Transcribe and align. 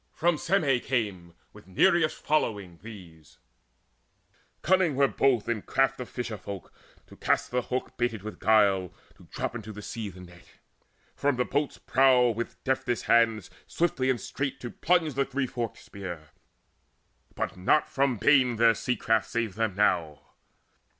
From 0.13 0.39
Syme 0.39 0.79
came 0.79 1.35
With 1.53 1.67
Nireus' 1.67 2.15
following 2.17 2.79
these: 2.81 3.37
cunning 4.63 4.95
were 4.95 5.07
both 5.07 5.47
In 5.47 5.61
craft 5.61 5.99
of 5.99 6.09
fisher 6.09 6.37
folk 6.39 6.73
to 7.05 7.19
east 7.31 7.51
the 7.51 7.61
hook 7.61 7.95
Baited 7.97 8.23
with 8.23 8.39
guile, 8.39 8.91
to 9.17 9.27
drop 9.29 9.53
into 9.53 9.71
the 9.71 9.83
sea 9.83 10.09
The 10.09 10.21
net, 10.21 10.45
from 11.15 11.35
the 11.35 11.45
boat's 11.45 11.77
prow 11.77 12.29
with 12.31 12.63
deftest 12.63 13.03
hands 13.03 13.51
Swiftly 13.67 14.09
and 14.09 14.19
straight 14.19 14.59
to 14.61 14.71
plunge 14.71 15.13
the 15.13 15.23
three 15.23 15.45
forked 15.45 15.77
spear. 15.77 16.29
But 17.35 17.55
not 17.55 17.87
from 17.87 18.17
bane 18.17 18.55
their 18.55 18.73
sea 18.73 18.95
craft 18.95 19.29
saved 19.29 19.55
them 19.55 19.75
now. 19.75 20.21